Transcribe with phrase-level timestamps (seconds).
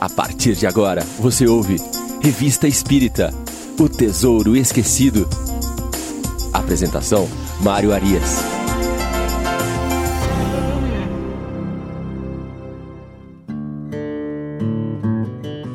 [0.00, 1.76] A partir de agora, você ouve
[2.22, 3.34] Revista Espírita
[3.76, 5.28] O Tesouro Esquecido.
[6.52, 7.28] Apresentação:
[7.60, 8.38] Mário Arias.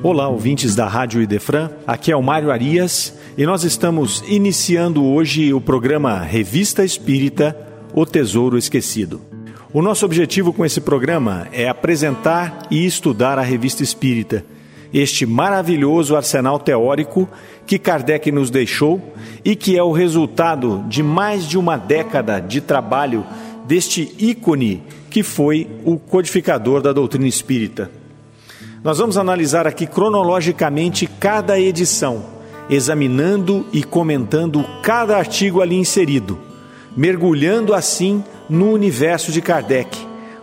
[0.01, 1.69] Olá, ouvintes da Rádio Idefran.
[1.85, 7.57] Aqui é o Mário Arias e nós estamos iniciando hoje o programa Revista Espírita
[7.93, 9.32] O Tesouro Esquecido.
[9.73, 14.45] O nosso objetivo com esse programa é apresentar e estudar a Revista Espírita,
[14.93, 17.27] este maravilhoso arsenal teórico
[17.65, 19.01] que Kardec nos deixou
[19.43, 23.25] e que é o resultado de mais de uma década de trabalho
[23.65, 27.89] deste ícone que foi o codificador da doutrina espírita.
[28.83, 32.23] Nós vamos analisar aqui cronologicamente cada edição,
[32.69, 36.37] examinando e comentando cada artigo ali inserido,
[36.95, 39.97] mergulhando assim no universo de Kardec,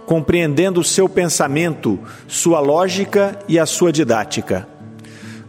[0.07, 4.67] compreendendo o seu pensamento, sua lógica e a sua didática.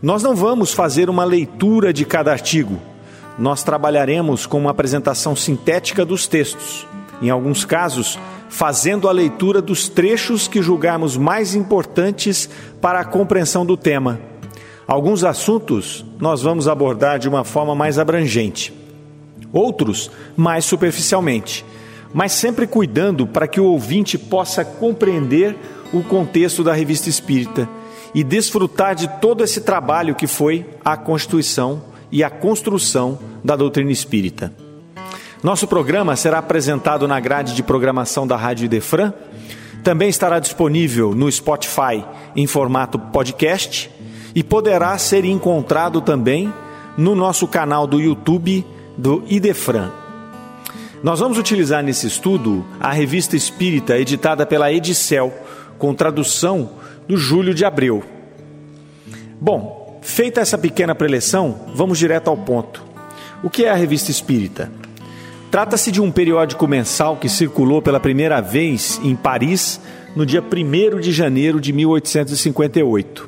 [0.02, 2.79] Nós não vamos fazer uma leitura de cada artigo,
[3.40, 6.85] nós trabalharemos com uma apresentação sintética dos textos,
[7.22, 12.49] em alguns casos, fazendo a leitura dos trechos que julgarmos mais importantes
[12.82, 14.20] para a compreensão do tema.
[14.85, 18.74] Alguns assuntos nós vamos abordar de uma forma mais abrangente,
[19.54, 21.66] outros mais superficialmente
[22.13, 25.55] mas sempre cuidando para que o ouvinte possa compreender
[25.93, 27.67] o contexto da revista espírita
[28.13, 33.91] e desfrutar de todo esse trabalho que foi a constituição e a construção da doutrina
[33.91, 34.54] espírita.
[35.41, 39.13] Nosso programa será apresentado na grade de programação da Rádio Idefran,
[39.84, 43.89] também estará disponível no Spotify em formato podcast
[44.35, 46.54] e poderá ser encontrado também
[46.98, 48.65] no nosso canal do YouTube
[48.98, 50.01] do Idefran.
[51.04, 55.34] Nós vamos utilizar nesse estudo a revista espírita editada pela Edicel,
[55.80, 56.74] com tradução
[57.07, 58.04] do Júlio de Abreu.
[59.40, 62.84] Bom, feita essa pequena preleção, vamos direto ao ponto.
[63.41, 64.72] O que é a revista espírita?
[65.50, 69.81] Trata-se de um periódico mensal que circulou pela primeira vez em Paris
[70.16, 73.28] no dia 1 de janeiro de 1858.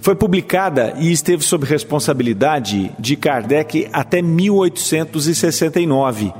[0.00, 6.32] Foi publicada e esteve sob responsabilidade de Kardec até 1869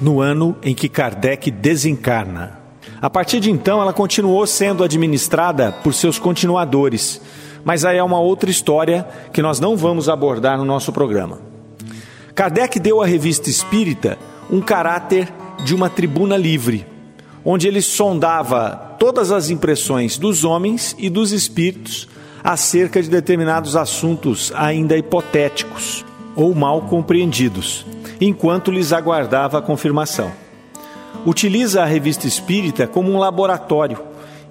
[0.00, 2.58] no ano em que Kardec desencarna.
[3.00, 7.20] A partir de então, ela continuou sendo administrada por seus continuadores,
[7.64, 11.38] mas aí é uma outra história que nós não vamos abordar no nosso programa.
[12.34, 14.18] Kardec deu à revista espírita
[14.50, 15.32] um caráter
[15.64, 16.86] de uma tribuna livre,
[17.44, 22.08] onde ele sondava todas as impressões dos homens e dos espíritos
[22.42, 26.04] acerca de determinados assuntos ainda hipotéticos
[26.34, 27.84] ou mal compreendidos
[28.20, 30.30] enquanto lhes aguardava a confirmação.
[31.24, 33.98] Utiliza a revista espírita como um laboratório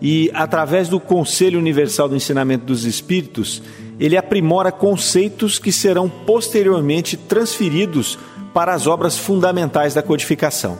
[0.01, 3.61] e, através do Conselho Universal do Ensinamento dos Espíritos,
[3.99, 8.19] ele aprimora conceitos que serão posteriormente transferidos
[8.53, 10.77] para as obras fundamentais da codificação.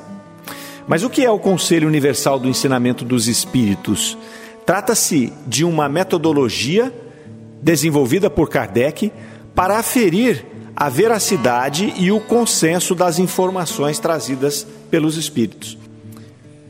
[0.88, 4.18] Mas o que é o Conselho Universal do Ensinamento dos Espíritos?
[4.66, 6.94] Trata-se de uma metodologia
[7.62, 9.12] desenvolvida por Kardec
[9.56, 15.78] para aferir a veracidade e o consenso das informações trazidas pelos espíritos.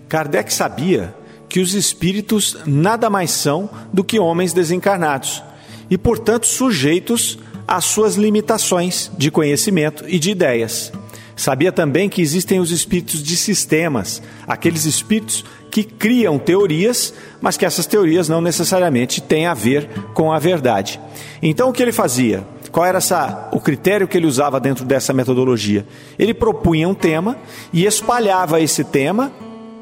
[0.08, 1.14] Kardec sabia
[1.50, 5.44] que os espíritos nada mais são do que homens desencarnados
[5.90, 10.92] e, portanto, sujeitos às suas limitações de conhecimento e de ideias.
[11.36, 17.66] Sabia também que existem os espíritos de sistemas, aqueles espíritos que criam teorias, mas que
[17.66, 21.00] essas teorias não necessariamente têm a ver com a verdade.
[21.42, 22.46] Então o que ele fazia?
[22.76, 25.88] Qual era essa, o critério que ele usava dentro dessa metodologia?
[26.20, 27.38] Ele propunha um tema
[27.72, 29.32] e espalhava esse tema,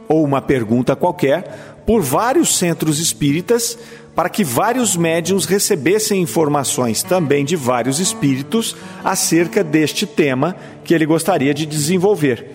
[0.08, 3.80] ou uma pergunta qualquer, por vários centros espíritas,
[4.14, 11.08] para que vários médiums recebessem informações também de vários espíritos acerca deste tema que ele
[11.08, 12.52] gostaria de desenvolver.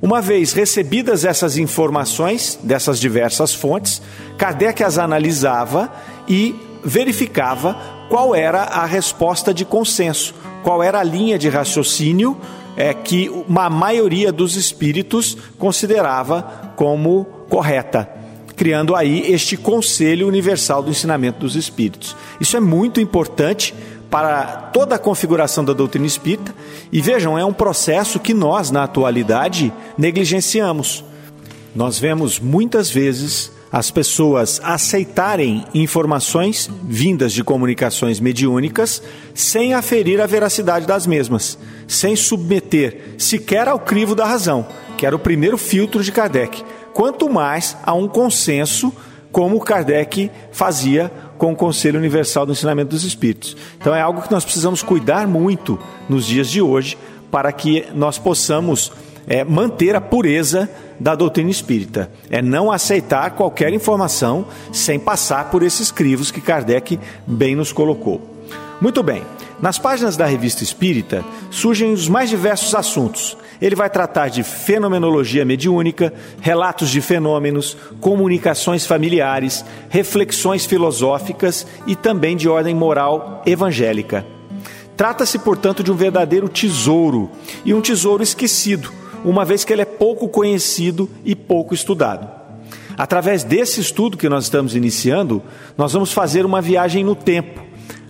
[0.00, 4.00] Uma vez recebidas essas informações dessas diversas fontes,
[4.38, 5.92] Kardec as analisava
[6.26, 12.36] e verificava qual era a resposta de consenso, qual era a linha de raciocínio
[12.76, 18.08] é, que uma maioria dos espíritos considerava como correta,
[18.54, 22.14] criando aí este Conselho Universal do Ensinamento dos Espíritos.
[22.40, 23.74] Isso é muito importante
[24.10, 26.54] para toda a configuração da doutrina espírita
[26.92, 31.04] e vejam, é um processo que nós, na atualidade, negligenciamos.
[31.74, 39.02] Nós vemos muitas vezes as pessoas aceitarem informações vindas de comunicações mediúnicas
[39.34, 45.14] sem aferir a veracidade das mesmas, sem submeter sequer ao crivo da razão, que era
[45.14, 46.64] o primeiro filtro de Kardec,
[46.94, 48.90] quanto mais a um consenso,
[49.30, 53.54] como Kardec fazia com o Conselho Universal do Ensinamento dos Espíritos.
[53.78, 55.78] Então é algo que nós precisamos cuidar muito
[56.08, 56.96] nos dias de hoje
[57.30, 58.90] para que nós possamos
[59.26, 60.68] é, manter a pureza
[60.98, 62.10] da doutrina espírita.
[62.30, 68.20] É não aceitar qualquer informação sem passar por esses crivos que Kardec bem nos colocou.
[68.80, 69.22] Muito bem.
[69.60, 73.36] Nas páginas da Revista Espírita surgem os mais diversos assuntos.
[73.60, 76.12] Ele vai tratar de fenomenologia mediúnica,
[76.42, 84.26] relatos de fenômenos, comunicações familiares, reflexões filosóficas e também de ordem moral evangélica.
[84.94, 87.30] Trata-se, portanto, de um verdadeiro tesouro
[87.64, 88.90] e um tesouro esquecido,
[89.24, 92.28] uma vez que ele é pouco conhecido e pouco estudado.
[92.96, 95.42] Através desse estudo que nós estamos iniciando,
[95.76, 97.66] nós vamos fazer uma viagem no tempo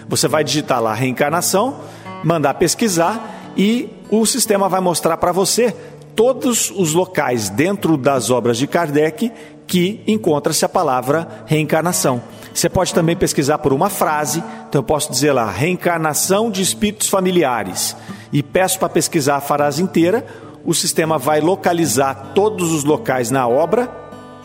[0.08, 1.80] você vai digitar lá reencarnação,
[2.22, 5.74] mandar pesquisar e o sistema vai mostrar para você
[6.14, 9.32] todos os locais dentro das obras de Kardec
[9.66, 12.22] que encontra-se a palavra reencarnação.
[12.52, 14.42] Você pode também pesquisar por uma frase,
[14.74, 17.96] então eu posso dizer lá, reencarnação de espíritos familiares,
[18.32, 20.26] e peço para pesquisar a frase inteira,
[20.64, 23.88] o sistema vai localizar todos os locais na obra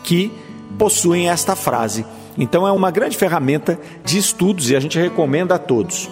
[0.04, 0.30] que
[0.78, 2.06] possuem esta frase.
[2.38, 6.08] Então é uma grande ferramenta de estudos e a gente recomenda a todos.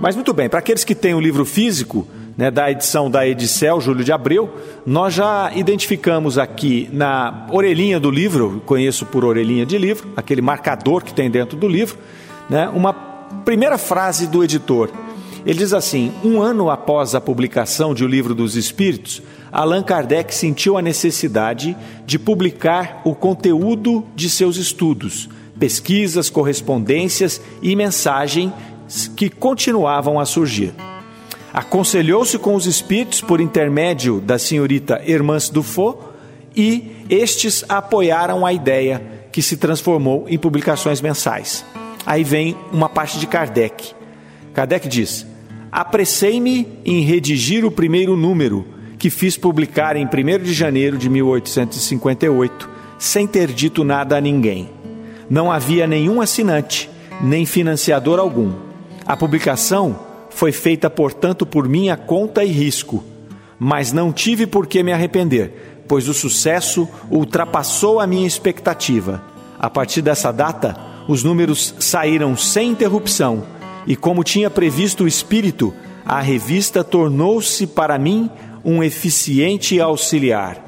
[0.00, 2.04] Mas muito bem, para aqueles que têm o livro físico,
[2.36, 4.52] né, da edição da Edicel, Júlio de Abreu,
[4.84, 11.04] nós já identificamos aqui na orelhinha do livro, conheço por orelhinha de livro, aquele marcador
[11.04, 11.96] que tem dentro do livro,
[12.50, 13.11] né, uma
[13.44, 14.90] primeira frase do editor.
[15.44, 20.34] Ele diz assim: Um ano após a publicação de O Livro dos Espíritos, Allan Kardec
[20.34, 21.76] sentiu a necessidade
[22.06, 25.28] de publicar o conteúdo de seus estudos
[25.62, 28.52] pesquisas, correspondências e mensagens
[29.14, 30.74] que continuavam a surgir.
[31.52, 36.00] Aconselhou-se com os espíritos por intermédio da senhorita Hermance Dufault
[36.56, 41.64] e estes apoiaram a ideia que se transformou em publicações mensais.
[42.04, 43.94] Aí vem uma parte de Kardec.
[44.52, 45.26] Kardec diz:
[45.70, 48.66] Apressei-me em redigir o primeiro número,
[48.98, 54.70] que fiz publicar em 1 de janeiro de 1858, sem ter dito nada a ninguém.
[55.30, 58.52] Não havia nenhum assinante, nem financiador algum.
[59.06, 59.98] A publicação
[60.30, 63.02] foi feita, portanto, por minha conta e risco,
[63.58, 69.22] mas não tive por que me arrepender, pois o sucesso ultrapassou a minha expectativa.
[69.58, 73.44] A partir dessa data, os números saíram sem interrupção,
[73.86, 78.30] e como tinha previsto o espírito, a revista tornou-se para mim
[78.64, 80.62] um eficiente auxiliar.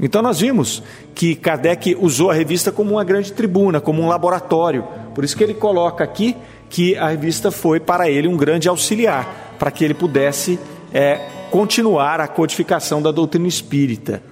[0.00, 0.82] Então nós vimos
[1.14, 4.84] que Kardec usou a revista como uma grande tribuna, como um laboratório.
[5.14, 6.36] Por isso que ele coloca aqui
[6.70, 10.58] que a revista foi para ele um grande auxiliar, para que ele pudesse
[10.92, 11.18] é,
[11.50, 14.22] continuar a codificação da doutrina espírita.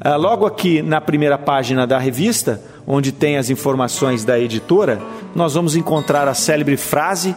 [0.00, 4.98] Ah, logo aqui na primeira página da revista, onde tem as informações da editora,
[5.34, 7.36] nós vamos encontrar a célebre frase: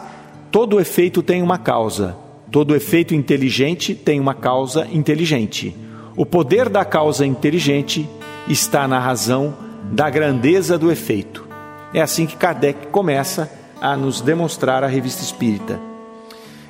[0.50, 2.16] todo efeito tem uma causa,
[2.50, 5.76] todo efeito inteligente tem uma causa inteligente.
[6.16, 8.08] O poder da causa inteligente
[8.48, 9.54] está na razão
[9.92, 11.44] da grandeza do efeito.
[11.92, 15.78] É assim que Kardec começa a nos demonstrar a revista espírita.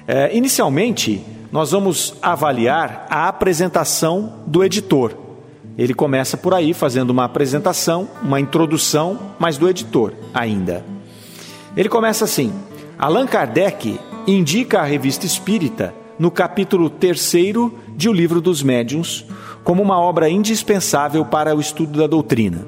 [0.06, 5.12] É, inicialmente, nós vamos avaliar a apresentação do editor.
[5.76, 10.84] Ele começa por aí fazendo uma apresentação, uma introdução, mas do editor ainda.
[11.76, 12.52] Ele começa assim:
[12.98, 17.32] Allan Kardec indica a revista espírita no capítulo 3
[17.96, 19.24] de O Livro dos Médiuns,
[19.64, 22.66] como uma obra indispensável para o estudo da doutrina.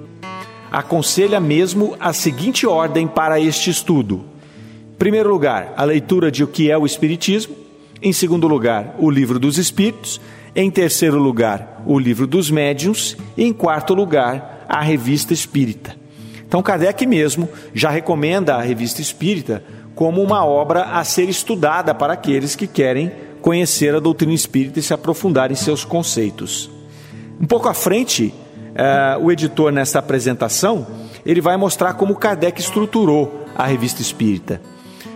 [0.72, 4.24] Aconselha mesmo a seguinte ordem para este estudo:
[4.92, 7.54] em primeiro lugar, a leitura de o que é o Espiritismo,
[8.00, 10.20] em segundo lugar, o Livro dos Espíritos,
[10.54, 15.96] em terceiro lugar, o Livro dos Médiuns e em quarto lugar, a Revista Espírita.
[16.46, 22.12] Então, Kardec mesmo já recomenda a Revista Espírita como uma obra a ser estudada para
[22.12, 26.70] aqueles que querem conhecer a doutrina espírita e se aprofundar em seus conceitos.
[27.40, 28.32] Um pouco à frente,
[28.70, 30.86] uh, o editor, nessa apresentação,
[31.26, 34.60] ele vai mostrar como Kardec estruturou a revista espírita.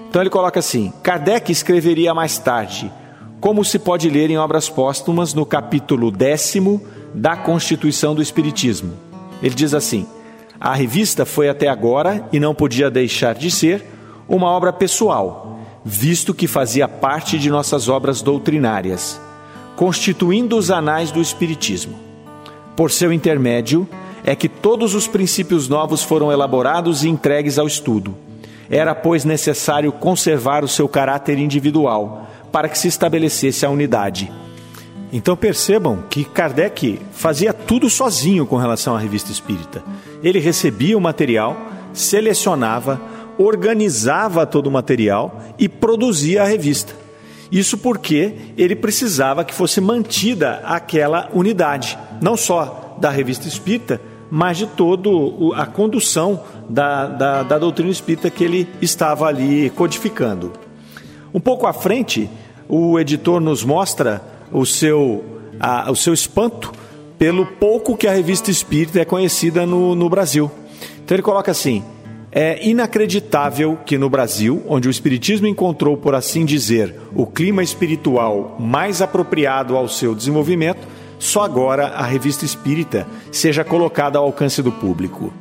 [0.09, 2.93] Então ele coloca assim: Kardec escreveria mais tarde,
[3.41, 6.81] como se pode ler em obras póstumas no capítulo décimo
[7.15, 8.93] da Constituição do Espiritismo.
[9.43, 10.07] Ele diz assim:
[10.61, 13.85] a revista foi até agora, e não podia deixar de ser,
[14.29, 19.19] uma obra pessoal visto que fazia parte de nossas obras doutrinárias,
[19.75, 21.95] constituindo os anais do Espiritismo.
[22.77, 23.89] Por seu intermédio,
[24.23, 28.15] é que todos os princípios novos foram elaborados e entregues ao estudo.
[28.69, 34.31] Era, pois, necessário conservar o seu caráter individual, para que se estabelecesse a unidade.
[35.13, 39.83] Então percebam que Kardec fazia tudo sozinho com relação à revista espírita.
[40.23, 41.57] Ele recebia o material,
[41.95, 43.01] selecionava,
[43.39, 46.95] organizava todo o material e produzia a revista.
[47.51, 54.01] Isso porque ele precisava que fosse mantida aquela unidade, não só da revista espírita,
[54.31, 55.09] mas de toda
[55.57, 60.53] a condução da, da, da doutrina espírita que ele estava ali codificando.
[61.33, 62.29] Um pouco à frente,
[62.69, 65.25] o editor nos mostra o seu,
[65.61, 66.73] a, o seu espanto
[67.19, 70.51] pelo pouco que a revista espírita é conhecida no, no Brasil.
[71.05, 71.83] Então ele coloca assim:
[72.31, 78.57] é inacreditável que no Brasil, onde o Espiritismo encontrou, por assim dizer, o clima espiritual
[78.61, 80.87] mais apropriado ao seu desenvolvimento,
[81.19, 85.33] só agora a revista espírita seja colocada ao alcance do público.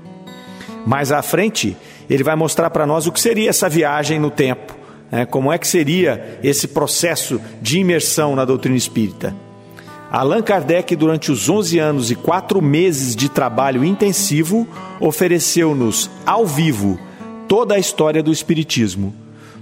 [0.85, 1.75] Mais à frente,
[2.09, 4.73] ele vai mostrar para nós o que seria essa viagem no tempo,
[5.11, 5.25] né?
[5.25, 9.35] como é que seria esse processo de imersão na doutrina espírita.
[10.09, 14.67] Allan Kardec, durante os 11 anos e 4 meses de trabalho intensivo,
[15.01, 16.97] ofereceu-nos ao vivo
[17.47, 19.13] toda a história do Espiritismo,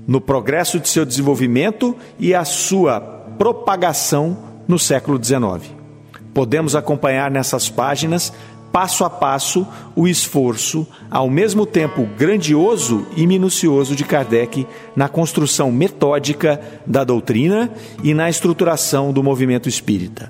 [0.08, 4.38] no progresso de seu desenvolvimento e a sua propagação
[4.68, 5.74] no século XIX.
[6.34, 8.32] Podemos acompanhar nessas páginas,
[8.76, 9.66] passo a passo,
[9.96, 17.72] o esforço, ao mesmo tempo grandioso e minucioso de Kardec na construção metódica da doutrina
[18.04, 20.30] e na estruturação do movimento espírita.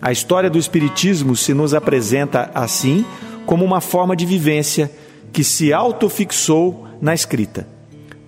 [0.00, 3.04] A história do Espiritismo se nos apresenta assim
[3.46, 4.88] como uma forma de vivência
[5.32, 7.66] que se autofixou na escrita.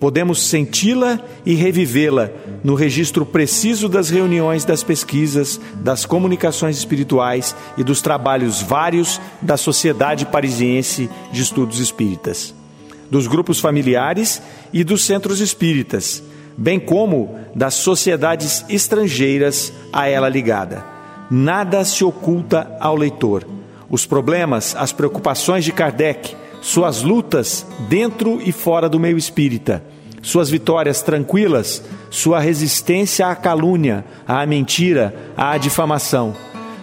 [0.00, 2.30] Podemos senti-la e revivê-la
[2.62, 9.56] no registro preciso das reuniões, das pesquisas, das comunicações espirituais e dos trabalhos vários da
[9.56, 12.54] Sociedade Parisiense de Estudos Espíritas,
[13.10, 16.22] dos grupos familiares e dos centros espíritas,
[16.56, 20.94] bem como das sociedades estrangeiras a ela ligada
[21.30, 23.46] nada se oculta ao leitor.
[23.88, 29.84] Os problemas, as preocupações de Kardec, suas lutas dentro e fora do meio espírita,
[30.22, 36.34] suas vitórias tranquilas, sua resistência à calúnia, à mentira, à difamação,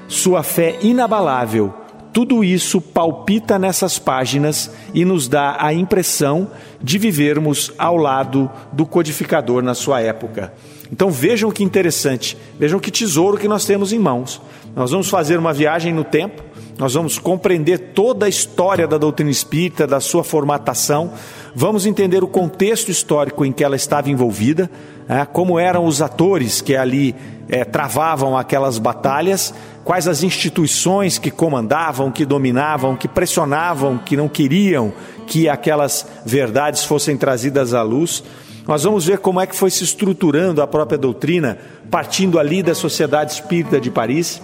[0.07, 1.73] sua fé inabalável,
[2.13, 8.85] tudo isso palpita nessas páginas e nos dá a impressão de vivermos ao lado do
[8.85, 10.53] codificador na sua época.
[10.91, 14.39] Então vejam que interessante, vejam que tesouro que nós temos em mãos.
[14.75, 19.29] Nós vamos fazer uma viagem no tempo, nós vamos compreender toda a história da doutrina
[19.29, 21.11] espírita, da sua formatação,
[21.55, 24.69] vamos entender o contexto histórico em que ela estava envolvida,
[25.07, 27.15] é, como eram os atores que ali
[27.49, 34.29] é, travavam aquelas batalhas, quais as instituições que comandavam, que dominavam, que pressionavam, que não
[34.29, 34.93] queriam
[35.27, 38.23] que aquelas verdades fossem trazidas à luz.
[38.67, 41.57] Nós vamos ver como é que foi se estruturando a própria doutrina,
[41.89, 44.41] partindo ali da Sociedade Espírita de Paris.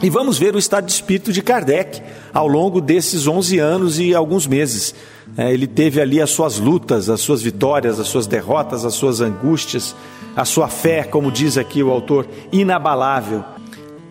[0.00, 2.00] E vamos ver o estado de espírito de Kardec
[2.32, 4.94] ao longo desses 11 anos e alguns meses.
[5.36, 9.20] É, ele teve ali as suas lutas, as suas vitórias, as suas derrotas, as suas
[9.20, 9.96] angústias,
[10.36, 13.44] a sua fé, como diz aqui o autor, inabalável.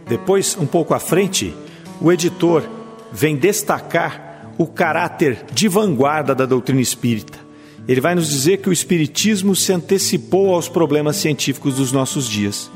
[0.05, 1.55] Depois, um pouco à frente,
[2.01, 2.63] o editor
[3.11, 7.39] vem destacar o caráter de vanguarda da doutrina espírita.
[7.87, 12.69] Ele vai nos dizer que o Espiritismo se antecipou aos problemas científicos dos nossos dias.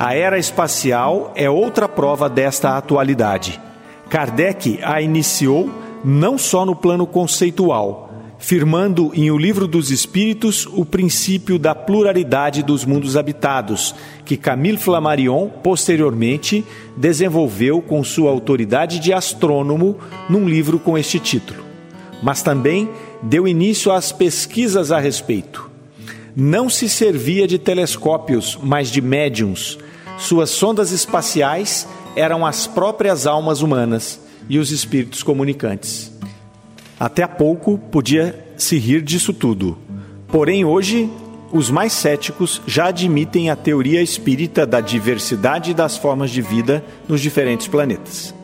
[0.00, 3.60] A era espacial é outra prova desta atualidade.
[4.08, 5.68] Kardec a iniciou
[6.02, 12.62] não só no plano conceitual, firmando em O Livro dos Espíritos o princípio da pluralidade
[12.62, 16.64] dos mundos habitados, que Camille Flammarion posteriormente
[16.96, 19.98] desenvolveu com sua autoridade de astrônomo
[20.30, 21.62] num livro com este título.
[22.22, 22.88] Mas também
[23.22, 25.70] deu início às pesquisas a respeito.
[26.34, 29.78] Não se servia de telescópios, mas de médiums.
[30.20, 36.12] Suas sondas espaciais eram as próprias almas humanas e os espíritos comunicantes.
[36.98, 39.78] Até há pouco podia se rir disso tudo.
[40.28, 41.10] Porém, hoje,
[41.50, 47.22] os mais céticos já admitem a teoria espírita da diversidade das formas de vida nos
[47.22, 48.34] diferentes planetas.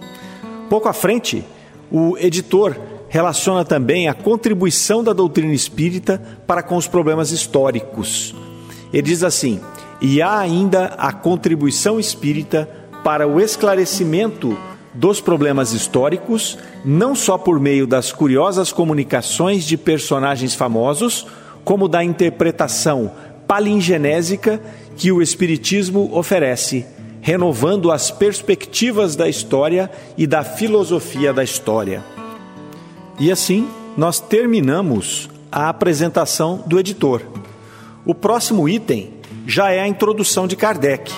[0.70, 1.44] Pouco à frente,
[1.92, 2.74] o editor
[3.10, 8.34] relaciona também a contribuição da doutrina espírita para com os problemas históricos.
[8.92, 9.60] Ele diz assim:
[10.00, 12.68] e há ainda a contribuição espírita
[13.02, 14.56] para o esclarecimento
[14.92, 21.26] dos problemas históricos, não só por meio das curiosas comunicações de personagens famosos,
[21.64, 23.10] como da interpretação
[23.46, 24.60] palingenésica
[24.96, 26.86] que o Espiritismo oferece,
[27.20, 32.02] renovando as perspectivas da história e da filosofia da história.
[33.18, 37.22] E assim, nós terminamos a apresentação do editor.
[38.04, 39.14] O próximo item
[39.46, 41.12] já é a introdução de Kardec.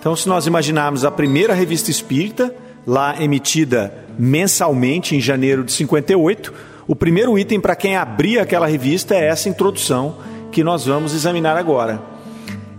[0.00, 2.52] Então, se nós imaginarmos a primeira revista espírita,
[2.86, 6.52] lá emitida mensalmente em janeiro de 58.
[6.86, 10.16] O primeiro item para quem abria aquela revista é essa introdução
[10.50, 12.02] que nós vamos examinar agora.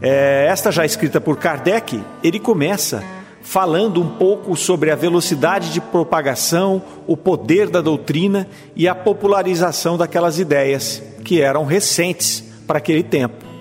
[0.02, 3.04] É, esta já escrita por Kardec, ele começa
[3.42, 9.98] falando um pouco sobre a velocidade de propagação, o poder da doutrina e a popularização
[9.98, 13.53] daquelas ideias que eram recentes para aquele tempo.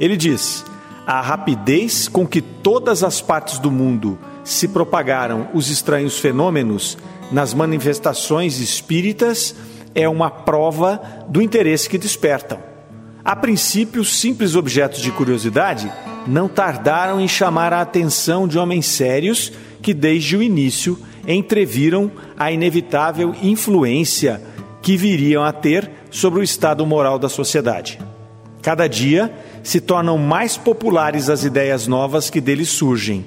[0.00, 0.64] Ele diz:
[1.06, 6.96] a rapidez com que todas as partes do mundo se propagaram os estranhos fenômenos
[7.30, 9.54] nas manifestações espíritas
[9.94, 12.58] é uma prova do interesse que despertam.
[13.22, 15.92] A princípio, simples objetos de curiosidade
[16.26, 19.52] não tardaram em chamar a atenção de homens sérios
[19.82, 24.40] que, desde o início, entreviram a inevitável influência
[24.80, 27.98] que viriam a ter sobre o estado moral da sociedade.
[28.62, 33.24] Cada dia se tornam mais populares as ideias novas que deles surgem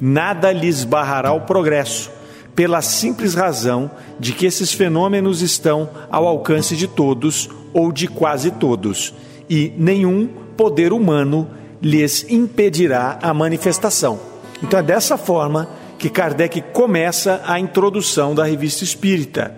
[0.00, 2.10] nada lhes barrará o progresso,
[2.54, 8.50] pela simples razão de que esses fenômenos estão ao alcance de todos ou de quase
[8.50, 9.14] todos,
[9.48, 11.48] e nenhum poder humano
[11.82, 14.18] lhes impedirá a manifestação.
[14.62, 19.54] Então é dessa forma que Kardec começa a introdução da revista espírita.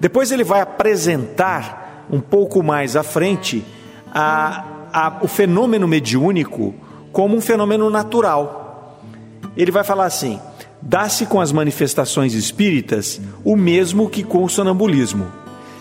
[0.00, 3.64] Depois ele vai apresentar um pouco mais à frente
[4.14, 6.74] a, a, o fenômeno mediúnico
[7.12, 8.64] como um fenômeno natural
[9.56, 10.40] ele vai falar assim:
[10.80, 15.26] dá-se com as manifestações espíritas o mesmo que com o sonambulismo.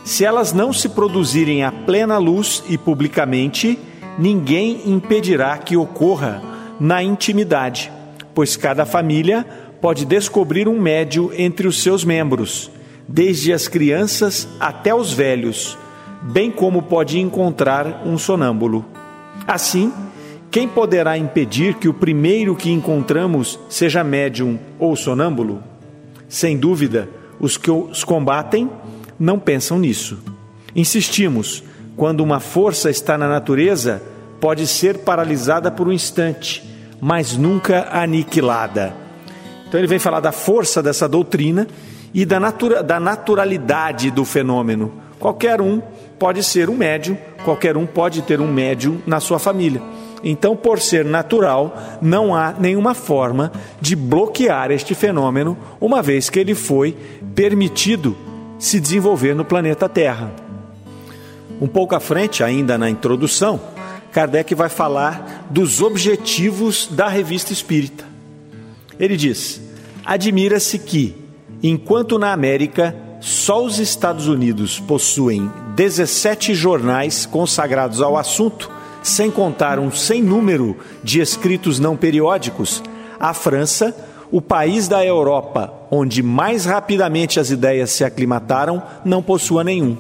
[0.04, 3.80] Se elas não se produzirem à plena luz e publicamente,
[4.20, 6.42] ninguém impedirá que ocorra
[6.80, 7.92] na intimidade,
[8.34, 9.46] pois cada família
[9.80, 12.70] pode descobrir um médio entre os seus membros,
[13.08, 15.78] desde as crianças até os velhos,
[16.24, 18.86] bem como pode encontrar um sonâmbulo.
[19.48, 19.92] Assim,
[20.50, 25.62] quem poderá impedir que o primeiro que encontramos seja médium ou sonâmbulo?
[26.30, 27.10] Sem dúvida,
[27.40, 28.70] os que os combatem
[29.20, 30.20] não pensam nisso.
[30.76, 31.64] Insistimos:
[31.96, 34.02] quando uma força está na natureza,
[34.40, 36.64] pode ser paralisada por um instante,
[37.02, 38.94] mas nunca aniquilada.
[39.68, 41.68] Então ele vem falar da força dessa doutrina
[42.14, 44.94] e da, natura, da naturalidade do fenômeno.
[45.20, 45.82] Qualquer um
[46.24, 49.82] pode ser um médium, qualquer um pode ter um médium na sua família.
[50.24, 56.40] Então, por ser natural, não há nenhuma forma de bloquear este fenômeno, uma vez que
[56.40, 56.96] ele foi
[57.36, 58.16] permitido
[58.58, 60.32] se desenvolver no planeta Terra.
[61.60, 63.60] Um pouco à frente, ainda na introdução,
[64.14, 68.06] Kardec vai falar dos objetivos da revista espírita.
[68.98, 69.62] Ele diz:
[70.06, 71.18] admira-se que,
[71.62, 78.70] enquanto na América só os Estados Unidos possuem 17 jornais consagrados ao assunto,
[79.02, 82.84] sem contar um sem número de escritos não periódicos,
[83.20, 83.96] a França,
[84.32, 89.96] o país da Europa onde mais rapidamente as ideias se aclimataram, não possua nenhum.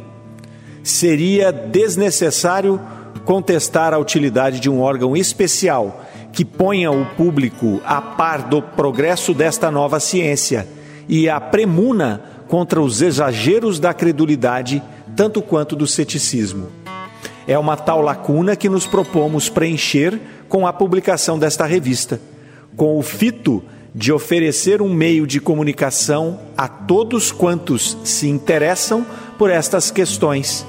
[0.84, 2.82] Seria desnecessário
[3.26, 9.36] contestar a utilidade de um órgão especial que ponha o público a par do progresso
[9.36, 10.68] desta nova ciência
[11.08, 14.82] e a premuna contra os exageros da credulidade,
[15.16, 16.70] tanto quanto do ceticismo.
[17.48, 22.20] É uma tal lacuna que nos propomos preencher com a publicação desta revista,
[22.76, 23.64] com o fito
[23.94, 29.06] de oferecer um meio de comunicação a todos quantos se interessam
[29.38, 30.66] por estas questões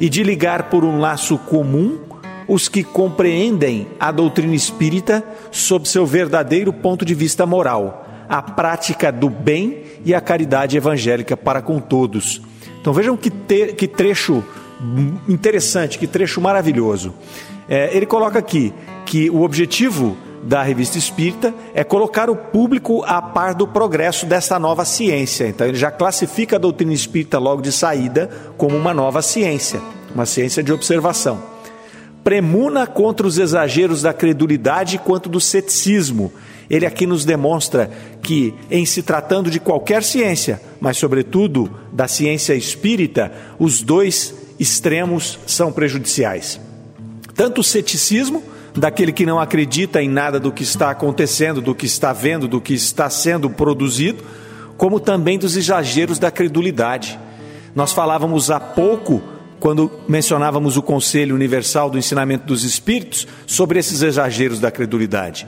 [0.00, 1.98] e de ligar por um laço comum
[2.48, 9.10] os que compreendem a doutrina espírita sob seu verdadeiro ponto de vista moral, a prática
[9.10, 12.40] do bem e a caridade evangélica para com todos.
[12.86, 14.44] Então vejam que, te, que trecho
[15.28, 17.12] interessante, que trecho maravilhoso.
[17.68, 18.72] É, ele coloca aqui
[19.04, 24.56] que o objetivo da revista espírita é colocar o público a par do progresso desta
[24.60, 25.48] nova ciência.
[25.48, 29.80] Então ele já classifica a doutrina espírita logo de saída como uma nova ciência,
[30.14, 31.42] uma ciência de observação.
[32.22, 36.32] Premuna contra os exageros da credulidade quanto do ceticismo.
[36.68, 37.90] Ele aqui nos demonstra
[38.22, 45.38] que, em se tratando de qualquer ciência, mas sobretudo da ciência espírita, os dois extremos
[45.46, 46.60] são prejudiciais.
[47.34, 48.42] Tanto o ceticismo,
[48.76, 52.60] daquele que não acredita em nada do que está acontecendo, do que está vendo, do
[52.60, 54.22] que está sendo produzido,
[54.76, 57.18] como também dos exageros da credulidade.
[57.74, 59.22] Nós falávamos há pouco,
[59.58, 65.46] quando mencionávamos o Conselho Universal do Ensinamento dos Espíritos, sobre esses exageros da credulidade.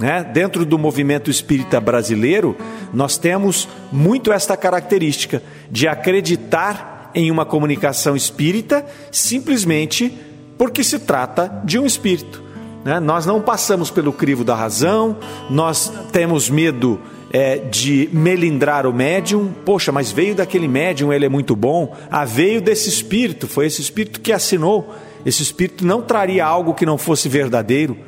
[0.00, 0.24] Né?
[0.24, 2.56] Dentro do movimento espírita brasileiro,
[2.92, 10.10] nós temos muito esta característica de acreditar em uma comunicação espírita simplesmente
[10.56, 12.42] porque se trata de um espírito.
[12.82, 12.98] Né?
[12.98, 15.18] Nós não passamos pelo crivo da razão,
[15.50, 16.98] nós temos medo
[17.30, 19.52] é, de melindrar o médium.
[19.66, 21.94] Poxa, mas veio daquele médium, ele é muito bom.
[22.10, 24.94] Ah, veio desse espírito, foi esse espírito que assinou.
[25.26, 27.98] Esse espírito não traria algo que não fosse verdadeiro.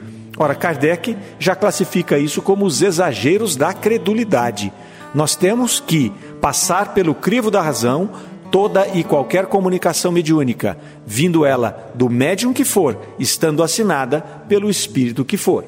[0.43, 4.73] Ora, Kardec já classifica isso como os exageros da credulidade.
[5.15, 8.11] Nós temos que passar pelo crivo da razão
[8.51, 10.77] toda e qualquer comunicação mediúnica,
[11.07, 15.65] vindo ela do médium que for, estando assinada pelo espírito que for.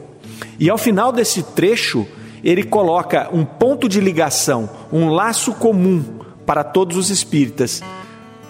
[0.58, 2.04] E ao final desse trecho,
[2.42, 6.02] ele coloca um ponto de ligação, um laço comum
[6.44, 7.80] para todos os espíritas,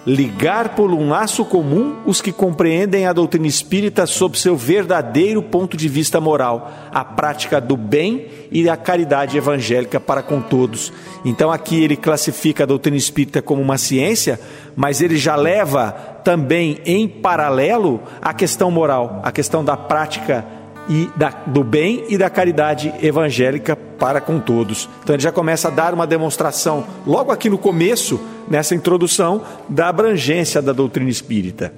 [0.05, 5.75] ligar por um laço comum os que compreendem a doutrina espírita sob seu verdadeiro ponto
[5.75, 10.93] de vista moral, a prática do bem e a caridade evangélica para com todos.
[11.23, 14.39] Então aqui ele classifica a doutrina espírita como uma ciência,
[14.75, 15.91] mas ele já leva
[16.23, 20.45] também em paralelo a questão moral, a questão da prática
[20.87, 24.89] e da, do bem e da caridade evangélica para com todos.
[25.03, 29.89] Então ele já começa a dar uma demonstração, logo aqui no começo, nessa introdução, da
[29.89, 31.73] abrangência da doutrina espírita.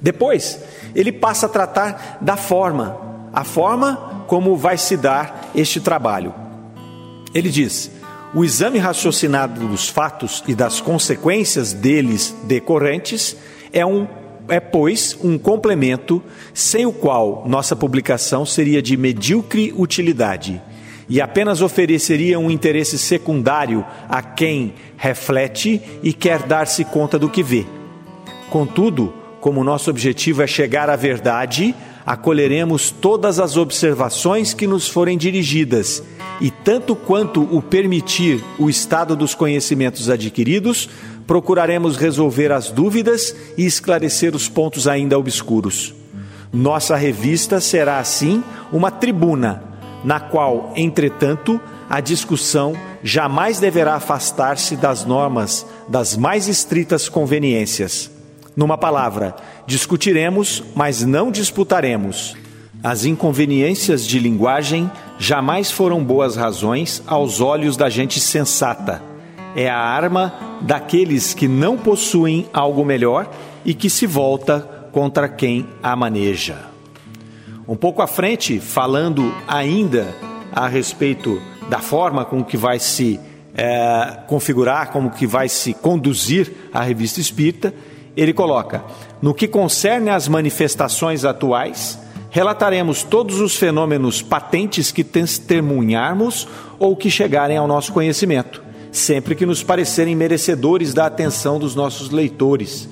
[0.00, 0.58] Depois,
[0.94, 2.96] ele passa a tratar da forma,
[3.32, 6.34] a forma como vai se dar este trabalho.
[7.34, 7.90] Ele diz:
[8.32, 13.36] o exame raciocinado dos fatos e das consequências deles decorrentes
[13.72, 14.06] é um
[14.50, 20.60] é, pois, um complemento sem o qual nossa publicação seria de medíocre utilidade
[21.10, 27.42] e apenas ofereceria um interesse secundário a quem reflete e quer dar-se conta do que
[27.42, 27.66] vê.
[28.48, 31.74] Contudo, como nosso objetivo é chegar à verdade,
[32.06, 36.02] acolheremos todas as observações que nos forem dirigidas
[36.40, 40.88] e, tanto quanto o permitir o estado dos conhecimentos adquiridos,
[41.30, 45.94] procuraremos resolver as dúvidas e esclarecer os pontos ainda obscuros.
[46.52, 49.62] Nossa revista será, assim, uma tribuna,
[50.02, 58.10] na qual, entretanto, a discussão jamais deverá afastar-se das normas das mais estritas conveniências.
[58.56, 59.36] Numa palavra,
[59.68, 62.36] discutiremos, mas não disputaremos.
[62.82, 69.09] As inconveniências de linguagem jamais foram boas razões aos olhos da gente sensata
[69.54, 73.30] é a arma daqueles que não possuem algo melhor
[73.64, 74.60] e que se volta
[74.92, 76.56] contra quem a maneja.
[77.66, 80.14] Um pouco à frente, falando ainda
[80.52, 83.20] a respeito da forma com que vai se
[83.54, 87.72] é, configurar, como que vai se conduzir a revista espírita,
[88.16, 88.82] ele coloca:
[89.22, 91.98] no que concerne às manifestações atuais,
[92.30, 99.46] relataremos todos os fenômenos patentes que testemunharmos ou que chegarem ao nosso conhecimento sempre que
[99.46, 102.88] nos parecerem merecedores da atenção dos nossos leitores.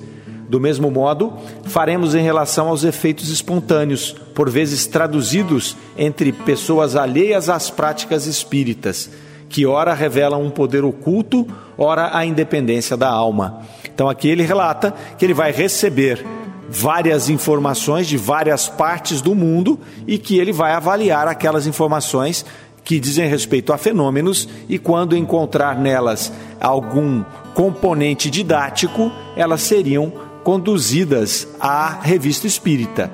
[0.47, 1.33] Do mesmo modo,
[1.65, 9.11] faremos em relação aos efeitos espontâneos, por vezes traduzidos entre pessoas alheias às práticas espíritas,
[9.47, 11.45] que ora revelam um poder oculto,
[11.77, 13.61] ora a independência da alma.
[13.93, 16.25] Então aqui ele relata que ele vai receber
[16.69, 22.45] várias informações de várias partes do mundo e que ele vai avaliar aquelas informações
[22.89, 27.23] que dizem respeito a fenômenos e quando encontrar nelas algum
[27.53, 30.11] componente didático, elas seriam
[30.43, 33.11] conduzidas à revista espírita.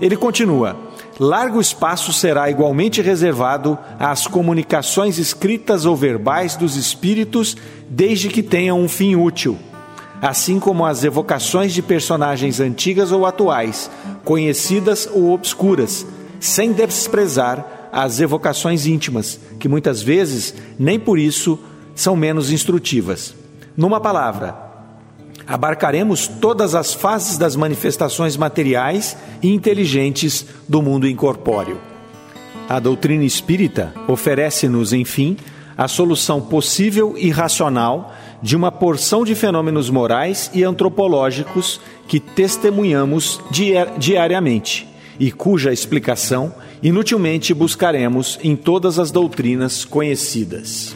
[0.00, 0.76] Ele continua:
[1.18, 7.56] largo espaço será igualmente reservado às comunicações escritas ou verbais dos espíritos,
[7.88, 9.58] desde que tenham um fim útil.
[10.22, 13.90] assim como as evocações de personagens antigas ou atuais,
[14.24, 16.06] conhecidas ou obscuras,
[16.38, 21.58] sem desprezar as evocações íntimas, que muitas vezes nem por isso
[21.94, 23.34] são menos instrutivas.
[23.76, 24.56] Numa palavra,
[25.46, 31.78] abarcaremos todas as fases das manifestações materiais e inteligentes do mundo incorpóreo.
[32.68, 35.36] A doutrina espírita oferece-nos, enfim,
[35.76, 43.40] a solução possível e racional de uma porção de fenômenos morais e antropológicos que testemunhamos
[43.98, 44.87] diariamente
[45.18, 50.94] e cuja explicação inutilmente buscaremos em todas as doutrinas conhecidas.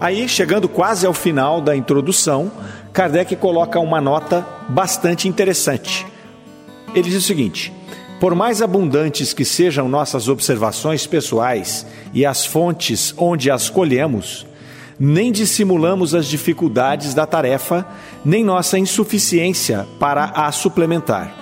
[0.00, 2.50] Aí, chegando quase ao final da introdução,
[2.92, 6.06] Kardec coloca uma nota bastante interessante.
[6.94, 7.72] Ele diz o seguinte:
[8.18, 14.46] por mais abundantes que sejam nossas observações pessoais e as fontes onde as colhemos,
[14.98, 17.86] nem dissimulamos as dificuldades da tarefa,
[18.22, 21.39] nem nossa insuficiência para a suplementar.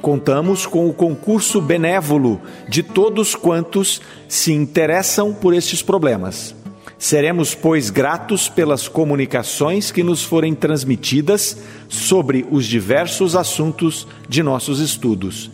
[0.00, 6.54] Contamos com o concurso benévolo de todos quantos se interessam por estes problemas.
[6.98, 14.80] Seremos, pois, gratos pelas comunicações que nos forem transmitidas sobre os diversos assuntos de nossos
[14.80, 15.50] estudos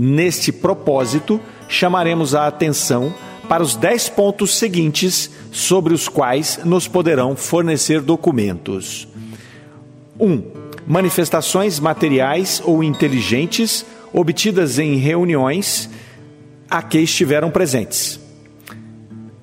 [0.00, 3.12] Neste propósito, chamaremos a atenção
[3.48, 9.08] para os dez pontos seguintes sobre os quais nos poderão fornecer documentos.
[10.20, 10.24] 1.
[10.24, 15.90] Um, manifestações materiais ou inteligentes obtidas em reuniões
[16.70, 18.20] a que estiveram presentes.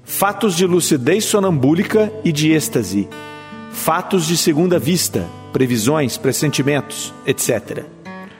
[0.03, 3.07] Fatos de lucidez sonambúlica e de êxtase.
[3.71, 7.95] Fatos de segunda vista, previsões, pressentimentos, etc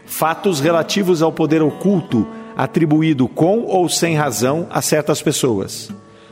[0.05, 5.89] fatos relativos ao poder oculto atribuído com ou sem razão a certas pessoas,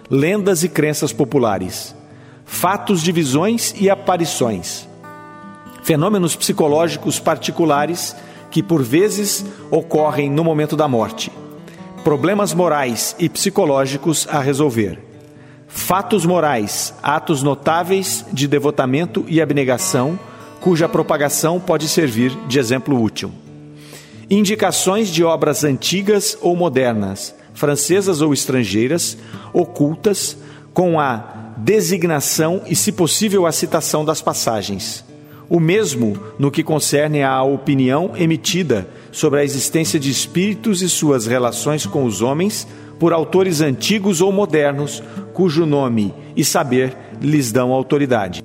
[0.10, 1.93] lendas e crenças populares,
[2.45, 4.88] fatos de visões e aparições,
[5.84, 8.15] fenômenos psicológicos particulares
[8.50, 11.32] que por vezes ocorrem no momento da morte,
[12.04, 15.00] problemas morais e psicológicos a resolver.
[15.67, 20.19] Fatos morais, atos notáveis de devotamento e abnegação,
[20.62, 23.32] cuja propagação pode servir de exemplo útil
[24.30, 29.17] indicações de obras antigas ou modernas, francesas ou estrangeiras,
[29.54, 30.38] ocultas,
[30.74, 35.06] com a designação e, se possível, a citação das passagens.
[35.54, 41.28] O mesmo no que concerne à opinião emitida sobre a existência de espíritos e suas
[41.28, 42.68] relações com os homens
[43.00, 48.44] por autores antigos ou modernos, cujo nome e saber lhes dão autoridade.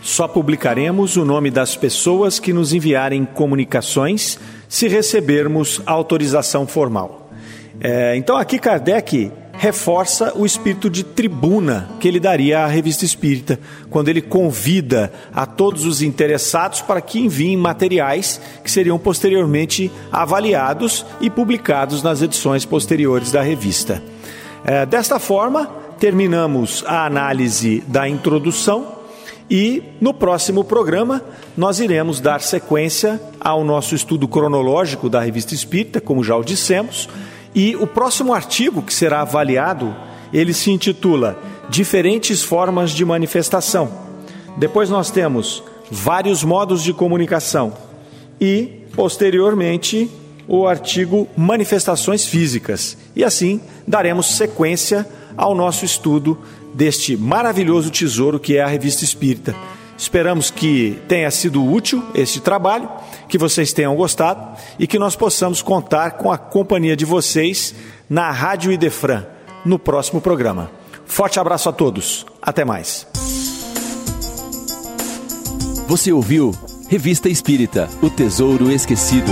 [0.00, 7.30] Só publicaremos o nome das pessoas que nos enviarem comunicações se recebermos autorização formal.
[7.78, 9.30] É, então aqui Kardec
[9.62, 15.46] reforça o espírito de tribuna que ele daria à revista espírita, quando ele convida a
[15.46, 22.64] todos os interessados para que enviem materiais que seriam posteriormente avaliados e publicados nas edições
[22.64, 24.02] posteriores da revista.
[24.64, 28.96] É, desta forma, terminamos a análise da introdução
[29.48, 31.22] e no próximo programa
[31.56, 37.08] nós iremos dar sequência ao nosso estudo cronológico da Revista Espírita, como já o dissemos,
[37.54, 39.94] e o próximo artigo que será avaliado,
[40.32, 41.38] ele se intitula
[41.68, 43.90] Diferentes formas de manifestação.
[44.58, 47.72] Depois nós temos vários modos de comunicação
[48.40, 50.10] e posteriormente
[50.46, 52.98] o artigo Manifestações Físicas.
[53.16, 56.38] E assim daremos sequência ao nosso estudo
[56.74, 59.54] deste maravilhoso tesouro que é a Revista Espírita.
[60.02, 62.90] Esperamos que tenha sido útil este trabalho,
[63.28, 67.72] que vocês tenham gostado e que nós possamos contar com a companhia de vocês
[68.10, 69.24] na Rádio Idefran
[69.64, 70.72] no próximo programa.
[71.06, 72.26] Forte abraço a todos.
[72.42, 73.06] Até mais.
[75.86, 76.50] Você ouviu
[76.88, 79.30] Revista Espírita O Tesouro Esquecido.